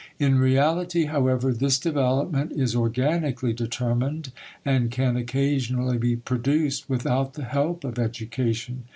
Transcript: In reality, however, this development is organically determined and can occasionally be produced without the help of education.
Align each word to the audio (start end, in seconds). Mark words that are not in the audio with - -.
In 0.17 0.39
reality, 0.39 1.05
however, 1.05 1.53
this 1.53 1.77
development 1.77 2.53
is 2.53 2.75
organically 2.75 3.53
determined 3.53 4.31
and 4.65 4.89
can 4.89 5.15
occasionally 5.15 5.99
be 5.99 6.15
produced 6.15 6.89
without 6.89 7.35
the 7.35 7.43
help 7.45 7.83
of 7.83 7.99
education. 7.99 8.85